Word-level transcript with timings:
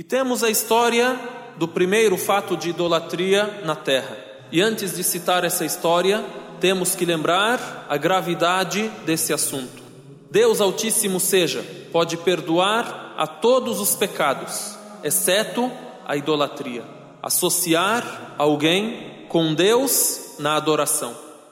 E 0.00 0.02
temos 0.02 0.42
a 0.42 0.48
história 0.48 1.14
do 1.58 1.68
primeiro 1.68 2.16
fato 2.16 2.56
de 2.56 2.70
idolatria 2.70 3.60
na 3.66 3.76
terra. 3.76 4.16
E 4.50 4.62
antes 4.62 4.96
de 4.96 5.04
citar 5.04 5.44
essa 5.44 5.62
história, 5.62 6.24
temos 6.58 6.94
que 6.94 7.04
lembrar 7.04 7.84
a 7.86 7.98
gravidade 7.98 8.90
desse 9.04 9.30
assunto. 9.30 9.82
Deus 10.30 10.58
Altíssimo 10.58 11.20
seja, 11.20 11.62
pode 11.92 12.16
perdoar 12.16 13.14
a 13.18 13.26
todos 13.26 13.78
os 13.78 13.94
pecados, 13.94 14.74
exceto 15.04 15.70
a 16.08 16.16
idolatria. 16.16 16.82
Associar 17.22 18.36
alguém 18.38 19.26
com 19.28 19.52
Deus 19.52 20.36
na 20.38 20.56
adoração. 20.56 21.14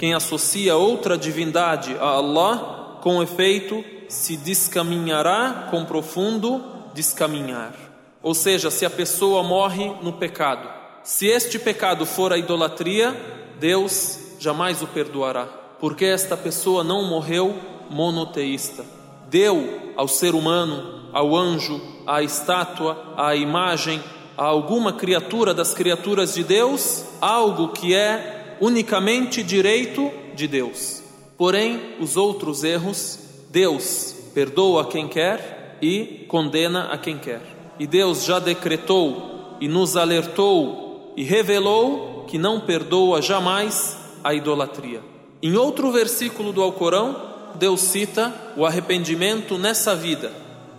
quem 0.00 0.14
associa 0.14 0.78
outra 0.78 1.18
divindade 1.18 1.94
a 2.00 2.06
Allah, 2.06 2.96
com 3.02 3.22
efeito, 3.22 3.84
se 4.08 4.34
descaminhará 4.34 5.68
com 5.70 5.84
profundo 5.84 6.64
descaminhar. 6.94 7.74
Ou 8.22 8.32
seja, 8.32 8.70
se 8.70 8.86
a 8.86 8.88
pessoa 8.88 9.42
morre 9.42 9.92
no 10.00 10.14
pecado, 10.14 10.66
se 11.04 11.26
este 11.26 11.58
pecado 11.58 12.06
for 12.06 12.32
a 12.32 12.38
idolatria, 12.38 13.14
Deus 13.58 14.18
jamais 14.38 14.80
o 14.80 14.86
perdoará, 14.86 15.44
porque 15.78 16.06
esta 16.06 16.34
pessoa 16.34 16.82
não 16.82 17.04
morreu 17.04 17.54
monoteísta. 17.90 18.86
Deu 19.28 19.92
ao 19.98 20.08
ser 20.08 20.34
humano, 20.34 21.10
ao 21.12 21.36
anjo, 21.36 21.78
à 22.06 22.22
estátua, 22.22 23.12
à 23.18 23.36
imagem, 23.36 24.02
a 24.34 24.44
alguma 24.44 24.94
criatura 24.94 25.52
das 25.52 25.74
criaturas 25.74 26.32
de 26.32 26.42
Deus, 26.42 27.04
algo 27.20 27.68
que 27.68 27.94
é 27.94 28.39
unicamente 28.60 29.42
direito 29.42 30.10
de 30.34 30.46
Deus. 30.46 31.02
Porém, 31.36 31.96
os 31.98 32.16
outros 32.16 32.62
erros, 32.62 33.18
Deus 33.50 34.14
perdoa 34.34 34.82
a 34.82 34.86
quem 34.86 35.08
quer 35.08 35.78
e 35.80 36.24
condena 36.28 36.92
a 36.92 36.98
quem 36.98 37.18
quer. 37.18 37.40
E 37.78 37.86
Deus 37.86 38.24
já 38.24 38.38
decretou 38.38 39.56
e 39.60 39.66
nos 39.66 39.96
alertou 39.96 41.14
e 41.16 41.24
revelou 41.24 42.24
que 42.28 42.38
não 42.38 42.60
perdoa 42.60 43.22
jamais 43.22 43.96
a 44.22 44.34
idolatria. 44.34 45.00
Em 45.42 45.56
outro 45.56 45.90
versículo 45.90 46.52
do 46.52 46.62
Alcorão, 46.62 47.30
Deus 47.54 47.80
cita 47.80 48.32
o 48.56 48.64
arrependimento 48.64 49.58
nessa 49.58 49.96
vida. 49.96 50.30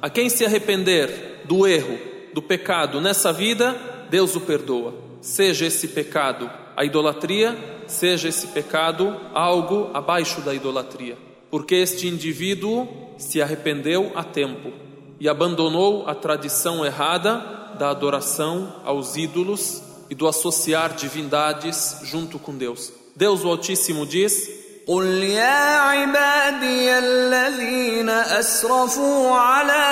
A 0.02 0.10
quem 0.10 0.30
se 0.30 0.46
arrepender 0.46 1.42
do 1.46 1.68
erro, 1.68 1.98
do 2.34 2.42
pecado 2.42 3.02
nessa 3.02 3.34
vida, 3.34 3.76
Deus 4.10 4.36
o 4.36 4.42
perdoa. 4.42 4.94
Seja 5.20 5.66
esse 5.66 5.88
pecado 5.90 6.50
a 6.81 6.85
idolatria, 6.85 7.57
seja 7.87 8.29
esse 8.29 8.49
pecado 8.49 9.17
algo 9.35 9.91
abaixo 9.95 10.41
da 10.41 10.55
idolatria, 10.55 11.17
porque 11.51 11.75
este 11.75 12.07
indivíduo 12.07 12.89
se 13.19 13.41
arrependeu 13.41 14.13
a 14.15 14.23
tempo 14.23 14.73
e 15.19 15.29
abandonou 15.29 16.07
a 16.07 16.15
tradição 16.15 16.85
errada 16.85 17.75
da 17.79 17.91
adoração 17.91 18.75
aos 18.85 19.17
ídolos 19.17 19.83
e 20.11 20.15
do 20.15 20.29
associar 20.29 20.95
divindades 20.95 22.01
junto 22.05 22.39
com 22.39 22.57
Deus. 22.57 22.93
Deus 23.15 23.45
o 23.45 23.49
Altíssimo 23.49 24.07
diz: 24.07 24.67
قل 24.87 25.05
يا 25.05 25.79
عبادي 25.79 26.99
الذين 26.99 28.09
اسرفوا 28.09 29.31
على 29.35 29.87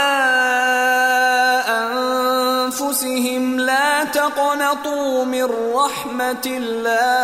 انفسهم 1.69 3.58
لا 3.99 4.05
تقنطوا 4.05 5.25
من 5.25 5.49
رحمه 5.75 6.45
الله 6.47 7.15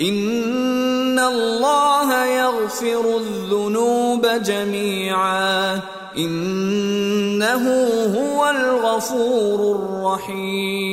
ان 0.00 1.18
الله 1.18 2.26
يغفر 2.26 3.16
الذنوب 3.16 4.26
جميعا 4.26 5.80
انه 6.16 7.64
هو 8.18 8.50
الغفور 8.50 9.76
الرحيم 9.76 10.92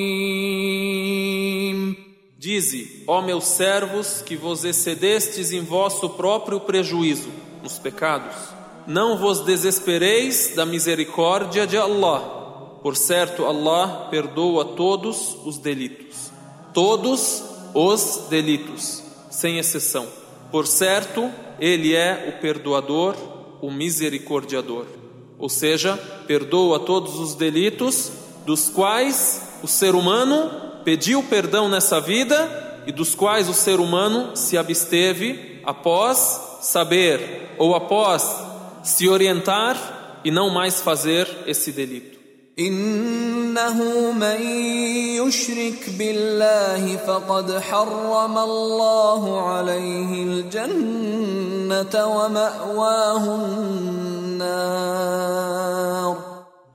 Dize, 2.41 3.03
ó 3.05 3.21
meus 3.21 3.47
servos, 3.61 4.21
que 4.27 4.35
vos 4.37 4.63
excedestes 4.63 5.51
em 5.51 5.61
vosso 5.61 6.09
próprio 6.21 6.59
prejuízo, 6.61 7.29
nos 7.61 7.77
pecados. 7.77 8.35
Não 8.87 9.17
vos 9.17 9.41
desespereis 9.41 10.55
da 10.55 10.65
misericórdia 10.65 11.67
de 11.67 11.77
Allah. 11.77 12.39
Por 12.84 12.98
certo, 12.98 13.46
Allah 13.46 14.08
perdoa 14.10 14.62
todos 14.62 15.38
os 15.46 15.56
delitos. 15.56 16.30
Todos 16.74 17.42
os 17.72 18.26
delitos, 18.28 19.02
sem 19.30 19.58
exceção. 19.58 20.06
Por 20.52 20.66
certo, 20.66 21.30
Ele 21.58 21.94
é 21.94 22.28
o 22.28 22.42
perdoador, 22.42 23.16
o 23.62 23.70
misericordiador. 23.70 24.84
Ou 25.38 25.48
seja, 25.48 25.96
perdoa 26.26 26.78
todos 26.78 27.18
os 27.18 27.34
delitos 27.34 28.12
dos 28.44 28.68
quais 28.68 29.60
o 29.62 29.66
ser 29.66 29.94
humano 29.94 30.50
pediu 30.84 31.22
perdão 31.22 31.70
nessa 31.70 31.98
vida 32.02 32.82
e 32.86 32.92
dos 32.92 33.14
quais 33.14 33.48
o 33.48 33.54
ser 33.54 33.80
humano 33.80 34.36
se 34.36 34.58
absteve 34.58 35.58
após 35.64 36.58
saber 36.60 37.54
ou 37.56 37.74
após 37.74 38.42
se 38.82 39.08
orientar 39.08 40.20
e 40.22 40.30
não 40.30 40.50
mais 40.50 40.82
fazer 40.82 41.26
esse 41.46 41.72
delito. 41.72 42.13
إنه 42.59 44.11
من 44.11 44.41
يشرك 45.21 45.89
بالله 45.97 46.97
فقد 46.97 47.59
حرم 47.59 48.37
الله 48.37 49.41
عليه 49.41 50.23
الجنة 50.23 52.07
ومأواه 52.07 53.35
النار 53.35 54.89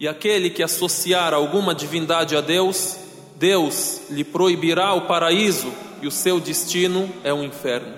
E 0.01 0.09
aquele 0.09 0.51
que 0.51 0.63
associar 0.63 1.33
alguma 1.33 1.75
divindade 1.75 2.37
a 2.37 2.41
Deus, 2.41 2.97
Deus 3.37 4.03
lhe 4.11 4.25
proibirá 4.25 4.93
o 4.93 5.03
paraíso 5.03 5.73
e 6.03 6.07
o 6.07 6.11
seu 6.11 6.41
destino 6.41 7.09
é 7.23 7.33
o 7.33 7.43
inferno. 7.43 7.95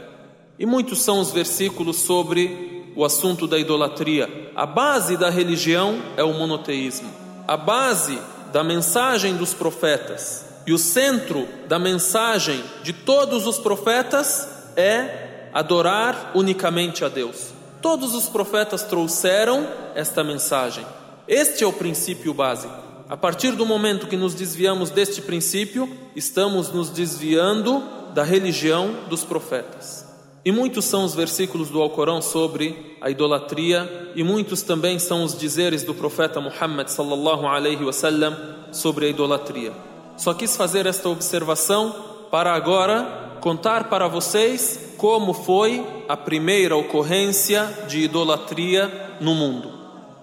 E 0.58 0.66
muitos 0.66 1.00
são 1.02 1.18
os 1.20 1.32
versículos 1.32 1.96
sobre 1.96 2.92
o 2.94 3.04
assunto 3.04 3.46
da 3.48 3.58
idolatria. 3.58 4.28
A 4.54 4.66
base 4.66 5.16
da 5.16 5.30
religião 5.30 6.00
é 6.16 6.22
o 6.22 6.32
monoteísmo. 6.32 7.19
A 7.51 7.57
base 7.57 8.17
da 8.53 8.63
mensagem 8.63 9.35
dos 9.35 9.53
profetas 9.53 10.45
e 10.65 10.71
o 10.71 10.77
centro 10.77 11.45
da 11.67 11.77
mensagem 11.77 12.63
de 12.81 12.93
todos 12.93 13.45
os 13.45 13.59
profetas 13.59 14.47
é 14.77 15.49
adorar 15.51 16.31
unicamente 16.33 17.03
a 17.03 17.09
Deus. 17.09 17.49
Todos 17.81 18.15
os 18.15 18.29
profetas 18.29 18.83
trouxeram 18.83 19.67
esta 19.93 20.23
mensagem. 20.23 20.85
Este 21.27 21.65
é 21.65 21.67
o 21.67 21.73
princípio 21.73 22.33
básico. 22.33 22.73
A 23.09 23.17
partir 23.17 23.51
do 23.51 23.65
momento 23.65 24.07
que 24.07 24.15
nos 24.15 24.33
desviamos 24.33 24.89
deste 24.89 25.21
princípio, 25.21 25.93
estamos 26.15 26.71
nos 26.71 26.89
desviando 26.89 27.83
da 28.13 28.23
religião 28.23 28.95
dos 29.09 29.25
profetas. 29.25 30.10
E 30.43 30.51
muitos 30.51 30.85
são 30.85 31.03
os 31.03 31.13
versículos 31.13 31.69
do 31.69 31.81
Alcorão 31.81 32.21
sobre 32.21 32.97
a 32.99 33.09
idolatria, 33.09 34.11
e 34.15 34.23
muitos 34.23 34.63
também 34.63 34.97
são 34.97 35.23
os 35.23 35.37
dizeres 35.37 35.83
do 35.83 35.93
profeta 35.93 36.41
Muhammad 36.41 36.87
sallallahu 36.87 37.45
alaihi 37.45 37.83
wasallam 37.83 38.35
sobre 38.71 39.05
a 39.05 39.09
idolatria. 39.09 39.71
Só 40.17 40.33
quis 40.33 40.57
fazer 40.57 40.85
esta 40.85 41.09
observação 41.09 41.95
para 42.31 42.53
agora 42.53 43.37
contar 43.39 43.89
para 43.89 44.07
vocês 44.07 44.93
como 44.97 45.33
foi 45.33 45.85
a 46.07 46.15
primeira 46.15 46.75
ocorrência 46.75 47.67
de 47.87 47.99
idolatria 48.01 49.17
no 49.19 49.33
mundo. 49.33 49.71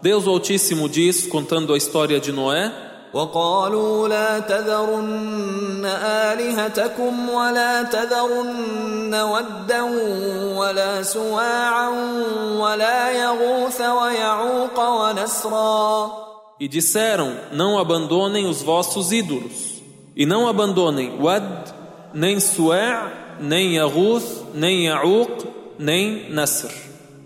Deus 0.01 0.27
Altíssimo 0.27 0.89
diz, 0.89 1.27
contando 1.27 1.75
a 1.75 1.77
história 1.77 2.21
de 2.21 2.31
Noé, 2.31 2.73
وقالوا 3.14 4.08
لا 4.08 4.40
تذرن 4.40 5.86
آلهتكم 6.04 7.30
ولا 7.30 7.84
تذرن 7.84 9.16
ودا 9.16 9.82
ولا 10.58 11.04
سواعا 11.04 11.90
ولا 12.58 13.12
يغوث 13.12 13.82
ويعوق 13.82 14.80
ونسرا 14.80 16.24
E 16.60 16.68
disseram: 16.68 17.36
Não 17.52 17.78
abandonem 17.78 18.48
os 18.48 18.62
vossos 18.62 19.12
ídolos, 19.12 19.82
e 20.16 20.26
não 20.26 20.48
abandonem 20.48 21.20
Wad, 21.20 21.74
nem 22.14 22.40
Su'a, 22.40 23.12
nem 23.40 23.76
Yaguth, 23.76 24.46
nem 24.54 24.86
Ya'uq, 24.86 25.46
nem 25.78 26.30
Nasr. 26.32 26.72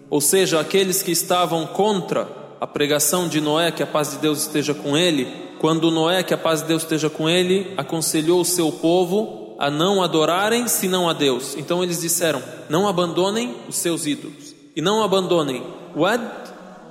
Ou 0.10 0.22
seja, 0.22 0.60
aqueles 0.60 1.04
que 1.04 1.12
estavam 1.12 1.68
contra 1.68 2.28
a 2.60 2.66
pregação 2.66 3.28
de 3.28 3.42
Noé, 3.42 3.72
que 3.72 3.84
a 3.84 3.88
paz 3.88 4.12
de 4.12 4.18
Deus 4.18 4.40
esteja 4.40 4.74
com 4.74 4.98
ele, 4.98 5.26
quando 5.63 5.93
Noé, 5.93 6.25
que 6.25 6.35
a 6.35 6.37
paz 6.39 6.61
de 6.61 6.67
Deus 6.67 6.83
esteja 6.83 7.09
com 7.09 7.29
ele, 7.31 7.73
aconselhou 7.77 8.41
o 8.41 8.45
seu 8.45 8.73
povo 8.73 9.55
a 9.61 9.71
não 9.71 10.03
adorarem 10.03 10.67
senão 10.67 11.09
a 11.09 11.13
Deus. 11.13 11.57
Então 11.57 11.85
eles 11.85 12.01
disseram: 12.01 12.43
Não 12.69 12.89
abandonem 12.89 13.55
os 13.69 13.77
seus 13.77 14.05
ídolos. 14.05 14.57
E 14.75 14.83
não 14.83 15.05
abandonem 15.05 15.63
Wad, 15.97 16.21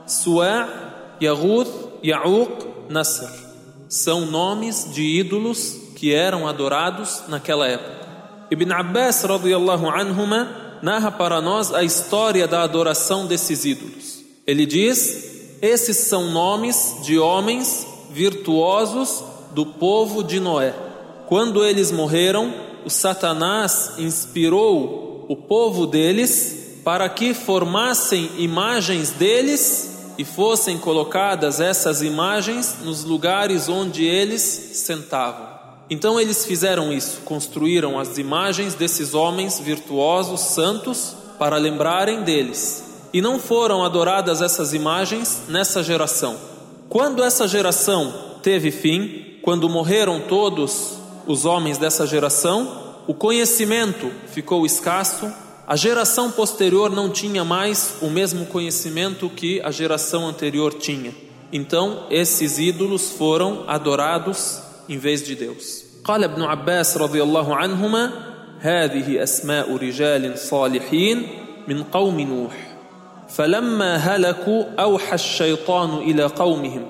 Su'a, 0.07 0.69
Yahuth, 1.21 1.68
Ya'uq, 2.01 2.65
Nasr. 2.88 3.29
São 3.89 4.25
nomes 4.25 4.88
de 4.94 5.01
ídolos 5.03 5.77
que 5.97 6.13
eram 6.13 6.47
adorados 6.47 7.24
naquela 7.27 7.67
época. 7.67 8.07
Ibn 8.50 8.71
Abbas 8.71 9.21
radiyallahu 9.21 9.89
anhuma 9.89 10.79
narra 10.81 11.12
para 11.12 11.41
nós 11.41 11.74
a 11.74 11.83
história 11.83 12.47
da 12.47 12.63
adoração 12.63 13.27
desses 13.27 13.65
ídolos. 13.65 14.24
Ele 14.47 14.65
diz: 14.65 15.57
Esses 15.62 15.97
são 15.97 16.31
nomes 16.31 17.00
de 17.03 17.19
homens 17.19 17.90
virtuosos 18.13 19.23
do 19.51 19.65
povo 19.65 20.23
de 20.23 20.39
Noé. 20.39 20.73
Quando 21.27 21.63
eles 21.63 21.91
morreram, 21.91 22.53
o 22.85 22.89
Satanás 22.89 23.93
inspirou 23.97 25.25
o 25.27 25.35
povo 25.35 25.85
deles 25.85 26.79
para 26.83 27.07
que 27.07 27.33
formassem 27.33 28.29
imagens 28.37 29.11
deles 29.11 30.13
e 30.17 30.25
fossem 30.25 30.77
colocadas 30.77 31.59
essas 31.59 32.01
imagens 32.01 32.77
nos 32.83 33.03
lugares 33.03 33.69
onde 33.69 34.03
eles 34.03 34.41
sentavam. 34.41 35.51
Então 35.89 36.19
eles 36.19 36.45
fizeram 36.45 36.91
isso, 36.91 37.21
construíram 37.25 37.99
as 37.99 38.17
imagens 38.17 38.75
desses 38.75 39.13
homens 39.13 39.59
virtuosos, 39.59 40.39
santos, 40.39 41.15
para 41.37 41.57
lembrarem 41.57 42.23
deles. 42.23 42.83
E 43.13 43.21
não 43.21 43.39
foram 43.39 43.83
adoradas 43.83 44.41
essas 44.41 44.73
imagens 44.73 45.43
nessa 45.49 45.83
geração. 45.83 46.50
Quando 46.90 47.22
essa 47.22 47.48
geração 47.48 48.12
teve 48.42 48.70
fim, 48.70 49.38
quando 49.42 49.68
morreram 49.68 50.20
todos 50.20 50.98
os 51.26 51.44
homens 51.44 51.78
dessa 51.78 52.06
geração, 52.06 52.94
o 53.06 53.14
conhecimento 53.14 54.10
ficou 54.28 54.64
escasso, 54.64 55.32
a 55.66 55.76
geração 55.76 56.30
posterior 56.30 56.90
não 56.90 57.10
tinha 57.10 57.44
mais 57.44 57.96
o 58.00 58.08
mesmo 58.08 58.46
conhecimento 58.46 59.28
que 59.28 59.60
a 59.62 59.70
geração 59.70 60.28
anterior 60.28 60.74
tinha. 60.74 61.12
Então, 61.52 62.06
esses 62.10 62.58
ídolos 62.58 63.10
foram 63.10 63.64
adorados 63.66 64.60
em 64.88 64.98
vez 64.98 65.24
de 65.24 65.34
Deus. 65.34 65.86
قال 66.04 66.24
ابن 66.24 66.42
عباس 66.42 66.96
رضي 66.96 67.22
الله 67.22 67.56
عنهما 67.56 68.12
هذه 68.60 69.22
أسماء 69.22 69.76
رجال 69.76 70.38
صالحين 70.38 71.26
من 71.68 71.82
قوم 71.82 72.20
نوح 72.20 72.69
فلما 73.35 73.95
هلكوا 73.95 74.63
أوحى 74.79 75.15
الشيطان 75.15 75.97
إلى 75.97 76.23
قومهم 76.23 76.85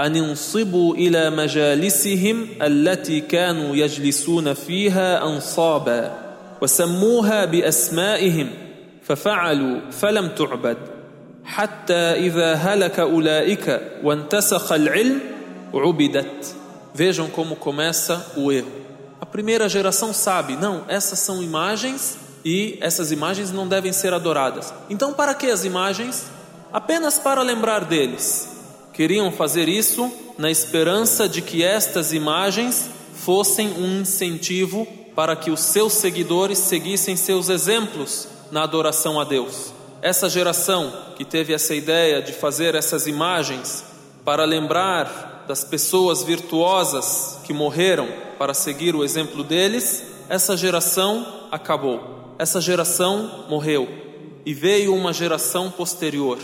أن 0.00 0.16
انصبوا 0.16 0.94
إلى 0.94 1.30
مجالسهم 1.30 2.46
التي 2.62 3.20
كانوا 3.20 3.76
يجلسون 3.76 4.54
فيها 4.54 5.24
أنصابا 5.24 6.18
وسموها 6.62 7.44
بأسمائهم 7.44 8.50
ففعلوا 9.02 9.80
فلم 9.90 10.28
تعبد 10.28 10.76
حتى 11.44 11.94
إذا 11.94 12.54
هلك 12.54 13.00
أولئك 13.00 13.80
وانتسخ 14.04 14.72
العلم 14.72 15.20
عبدت 15.74 16.54
Vejam 16.94 17.30
como 17.30 17.56
começa 17.56 18.32
o 18.36 18.52
erro. 18.52 18.70
A 19.18 19.24
primeira 19.24 19.66
geração 19.66 20.12
sabe, 20.12 20.56
não, 20.56 20.84
essas 20.88 21.18
são 21.20 21.42
imagens 21.42 22.18
e 22.44 22.78
essas 22.80 23.12
imagens 23.12 23.50
não 23.50 23.68
devem 23.68 23.92
ser 23.92 24.12
adoradas. 24.12 24.72
Então, 24.90 25.12
para 25.12 25.34
que 25.34 25.50
as 25.50 25.64
imagens? 25.64 26.26
Apenas 26.72 27.18
para 27.18 27.42
lembrar 27.42 27.84
deles. 27.84 28.48
Queriam 28.92 29.30
fazer 29.30 29.68
isso 29.68 30.10
na 30.36 30.50
esperança 30.50 31.28
de 31.28 31.40
que 31.40 31.62
estas 31.62 32.12
imagens 32.12 32.90
fossem 33.14 33.68
um 33.78 34.00
incentivo 34.00 34.86
para 35.14 35.36
que 35.36 35.50
os 35.50 35.60
seus 35.60 35.92
seguidores 35.94 36.58
seguissem 36.58 37.16
seus 37.16 37.48
exemplos 37.48 38.26
na 38.50 38.62
adoração 38.62 39.20
a 39.20 39.24
Deus. 39.24 39.72
Essa 40.00 40.28
geração 40.28 40.92
que 41.16 41.24
teve 41.24 41.54
essa 41.54 41.74
ideia 41.74 42.20
de 42.20 42.32
fazer 42.32 42.74
essas 42.74 43.06
imagens 43.06 43.84
para 44.24 44.44
lembrar 44.44 45.44
das 45.46 45.64
pessoas 45.64 46.22
virtuosas 46.22 47.38
que 47.44 47.52
morreram 47.52 48.08
para 48.38 48.54
seguir 48.54 48.94
o 48.94 49.04
exemplo 49.04 49.44
deles, 49.44 50.02
essa 50.32 50.56
geração 50.56 51.26
acabou. 51.50 52.34
Essa 52.38 52.58
geração 52.58 53.44
morreu 53.50 53.86
e 54.46 54.54
veio 54.54 54.94
uma 54.94 55.12
geração 55.12 55.70
posterior 55.70 56.38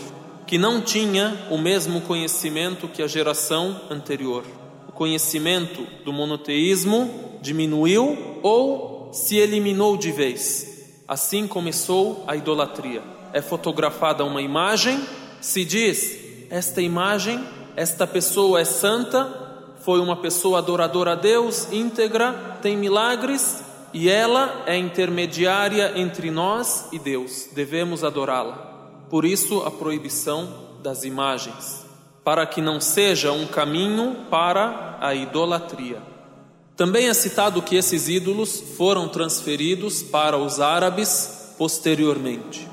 que 0.45 0.59
não 0.59 0.79
tinha 0.79 1.47
o 1.49 1.57
mesmo 1.57 1.99
conhecimento 2.01 2.87
que 2.87 3.01
a 3.01 3.07
geração 3.07 3.81
anterior. 3.89 4.43
O 4.87 4.91
conhecimento 4.91 5.87
do 6.05 6.13
monoteísmo 6.13 7.39
diminuiu 7.41 8.39
ou 8.43 9.09
se 9.11 9.37
eliminou 9.37 9.97
de 9.97 10.11
vez. 10.11 11.01
Assim 11.07 11.47
começou 11.47 12.23
a 12.27 12.35
idolatria. 12.35 13.01
É 13.33 13.41
fotografada 13.41 14.23
uma 14.23 14.43
imagem, 14.43 15.03
se 15.41 15.65
diz: 15.65 16.15
esta 16.51 16.79
imagem 16.79 17.43
esta 17.75 18.05
pessoa 18.05 18.61
é 18.61 18.65
santa, 18.65 19.73
foi 19.79 19.99
uma 19.99 20.17
pessoa 20.17 20.59
adoradora 20.59 21.13
a 21.13 21.15
Deus, 21.15 21.71
íntegra, 21.71 22.59
tem 22.61 22.77
milagres 22.77 23.67
e 23.93 24.09
ela 24.09 24.63
é 24.65 24.77
intermediária 24.77 25.93
entre 25.95 26.29
nós 26.29 26.87
e 26.91 26.99
Deus. 26.99 27.49
Devemos 27.53 28.03
adorá-la. 28.03 29.05
Por 29.09 29.25
isso 29.25 29.61
a 29.61 29.71
proibição 29.71 30.69
das 30.83 31.03
imagens, 31.03 31.85
para 32.23 32.45
que 32.45 32.61
não 32.61 32.79
seja 32.79 33.31
um 33.31 33.47
caminho 33.47 34.25
para 34.29 34.97
a 35.01 35.15
idolatria. 35.15 36.01
Também 36.75 37.09
é 37.09 37.13
citado 37.13 37.61
que 37.61 37.75
esses 37.75 38.07
ídolos 38.07 38.63
foram 38.77 39.09
transferidos 39.09 40.01
para 40.01 40.37
os 40.37 40.59
árabes 40.59 41.53
posteriormente. 41.57 42.67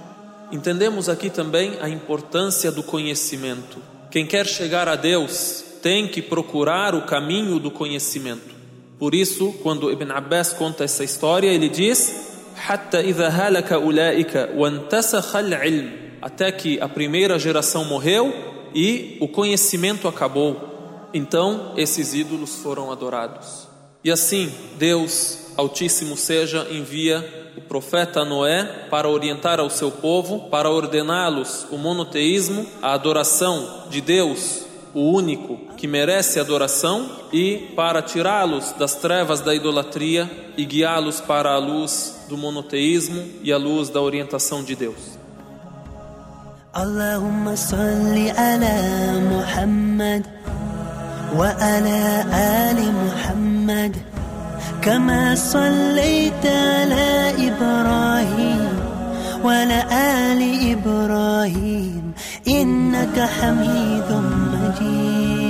Entendemos 0.52 1.08
aqui 1.08 1.28
também 1.28 1.76
a 1.80 1.88
importância 1.88 2.70
do 2.70 2.84
conhecimento. 2.84 3.78
Quem 4.10 4.24
quer 4.24 4.46
chegar 4.46 4.88
a 4.88 4.94
Deus 4.94 5.64
tem 5.82 6.06
que 6.06 6.22
procurar 6.22 6.94
o 6.94 7.02
caminho 7.02 7.58
do 7.58 7.70
conhecimento. 7.70 8.55
Por 8.98 9.14
isso, 9.14 9.52
quando 9.62 9.90
Ibn 9.90 10.10
Abbas 10.10 10.52
conta 10.52 10.84
essa 10.84 11.04
história, 11.04 11.48
ele 11.48 11.68
diz: 11.68 12.44
até 16.22 16.50
que 16.52 16.80
a 16.80 16.88
primeira 16.88 17.38
geração 17.38 17.84
morreu 17.84 18.32
e 18.74 19.16
o 19.20 19.28
conhecimento 19.28 20.08
acabou. 20.08 21.08
Então, 21.12 21.72
esses 21.76 22.14
ídolos 22.14 22.56
foram 22.56 22.90
adorados. 22.90 23.68
E 24.02 24.10
assim, 24.10 24.52
Deus 24.78 25.46
Altíssimo 25.56 26.16
seja 26.16 26.66
envia 26.70 27.52
o 27.56 27.62
profeta 27.62 28.24
Noé 28.24 28.86
para 28.90 29.08
orientar 29.08 29.58
ao 29.58 29.70
seu 29.70 29.90
povo, 29.90 30.50
para 30.50 30.70
ordená-los 30.70 31.66
o 31.70 31.78
monoteísmo, 31.78 32.66
a 32.82 32.92
adoração 32.92 33.84
de 33.88 34.00
Deus, 34.02 34.65
o 34.95 35.11
único 35.11 35.57
que 35.77 35.87
merece 35.87 36.39
adoração, 36.39 37.09
e 37.31 37.71
para 37.75 38.01
tirá-los 38.01 38.73
das 38.73 38.95
trevas 38.95 39.41
da 39.41 39.55
idolatria 39.55 40.29
e 40.57 40.65
guiá-los 40.65 41.21
para 41.21 41.51
a 41.51 41.57
luz 41.57 42.25
do 42.27 42.37
monoteísmo 42.37 43.23
e 43.41 43.51
a 43.51 43.57
luz 43.57 43.89
da 43.89 44.01
orientação 44.01 44.63
de 44.63 44.75
Deus. 44.75 45.17
Allahumma 46.73 47.55
salli 47.57 48.29
ala 48.31 49.19
Muhammad 49.29 50.23
wa 51.35 51.47
ala 51.47 52.25
ali 52.71 52.87
Muhammad 52.91 54.11
كما 54.81 55.35
صليت 55.35 56.45
على 56.45 57.33
إبراهيم 57.37 58.79
وعلى 59.43 59.83
آل 59.91 60.41
إبراهيم 60.71 62.13
إنك 62.48 63.20
حميد 63.20 64.12
مجيد. 64.52 65.45